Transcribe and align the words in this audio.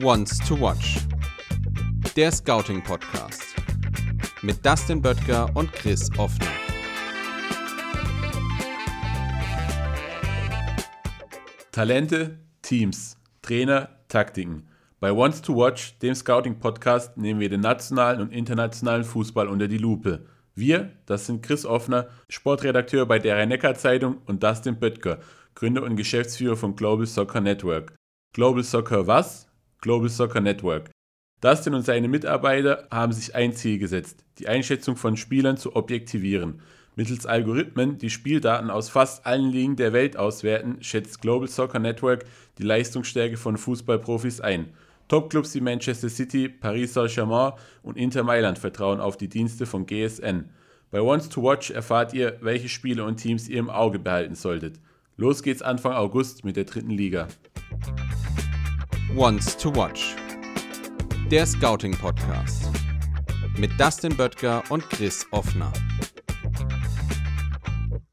Once 0.00 0.38
to 0.48 0.60
Watch. 0.60 0.98
Der 2.16 2.32
Scouting 2.32 2.82
Podcast. 2.82 3.42
Mit 4.42 4.64
Dustin 4.64 5.00
Böttger 5.00 5.50
und 5.54 5.72
Chris 5.72 6.10
Offner. 6.18 6.46
Talente, 11.70 12.38
Teams, 12.62 13.16
Trainer, 13.42 13.88
Taktiken. 14.08 14.68
Bei 15.00 15.12
Once 15.12 15.42
to 15.42 15.56
Watch, 15.56 15.98
dem 15.98 16.14
Scouting 16.14 16.58
Podcast, 16.58 17.16
nehmen 17.16 17.40
wir 17.40 17.48
den 17.48 17.60
nationalen 17.60 18.20
und 18.20 18.32
internationalen 18.32 19.04
Fußball 19.04 19.48
unter 19.48 19.68
die 19.68 19.78
Lupe. 19.78 20.26
Wir, 20.54 20.90
das 21.06 21.26
sind 21.26 21.42
Chris 21.42 21.64
Offner, 21.64 22.08
Sportredakteur 22.28 23.06
bei 23.06 23.18
der 23.18 23.36
Rhein-Neckar 23.36 23.74
Zeitung 23.74 24.18
und 24.26 24.42
Dustin 24.42 24.78
Böttger, 24.78 25.18
Gründer 25.54 25.82
und 25.82 25.96
Geschäftsführer 25.96 26.56
von 26.56 26.76
Global 26.76 27.06
Soccer 27.06 27.40
Network. 27.40 27.94
Global 28.34 28.64
Soccer 28.64 29.06
was? 29.06 29.48
Global 29.80 30.08
Soccer 30.08 30.40
Network. 30.40 30.90
Dustin 31.40 31.74
und 31.74 31.84
seine 31.84 32.08
Mitarbeiter 32.08 32.86
haben 32.90 33.12
sich 33.12 33.34
ein 33.34 33.52
Ziel 33.52 33.78
gesetzt, 33.78 34.24
die 34.38 34.48
Einschätzung 34.48 34.96
von 34.96 35.16
Spielern 35.16 35.56
zu 35.56 35.74
objektivieren. 35.74 36.60
Mittels 36.94 37.26
Algorithmen, 37.26 37.98
die 37.98 38.10
Spieldaten 38.10 38.70
aus 38.70 38.88
fast 38.88 39.26
allen 39.26 39.50
Ligen 39.50 39.76
der 39.76 39.92
Welt 39.92 40.16
auswerten, 40.16 40.76
schätzt 40.82 41.20
Global 41.20 41.48
Soccer 41.48 41.78
Network 41.78 42.24
die 42.58 42.62
Leistungsstärke 42.62 43.36
von 43.36 43.56
Fußballprofis 43.56 44.40
ein. 44.40 44.68
Topclubs 45.08 45.54
wie 45.54 45.60
Manchester 45.60 46.08
City, 46.08 46.48
Paris 46.48 46.94
Saint-Germain 46.94 47.52
und 47.82 47.96
Inter 47.96 48.22
Mailand 48.22 48.58
vertrauen 48.58 49.00
auf 49.00 49.16
die 49.16 49.28
Dienste 49.28 49.66
von 49.66 49.84
GSN. 49.84 50.48
Bei 50.90 51.00
Once 51.00 51.28
to 51.28 51.42
Watch 51.42 51.70
erfahrt 51.70 52.14
ihr, 52.14 52.38
welche 52.40 52.68
Spiele 52.68 53.04
und 53.04 53.16
Teams 53.16 53.48
ihr 53.48 53.58
im 53.58 53.70
Auge 53.70 53.98
behalten 53.98 54.34
solltet. 54.34 54.78
Los 55.16 55.42
geht's 55.42 55.60
Anfang 55.60 55.92
August 55.92 56.42
mit 56.42 56.56
der 56.56 56.64
dritten 56.64 56.90
Liga. 56.90 57.28
Once 59.14 59.56
to 59.58 59.74
Watch. 59.74 60.16
Der 61.30 61.44
Scouting 61.44 61.92
Podcast. 61.92 62.70
Mit 63.58 63.78
Dustin 63.78 64.16
Böttger 64.16 64.62
und 64.70 64.88
Chris 64.88 65.26
Offner. 65.30 65.70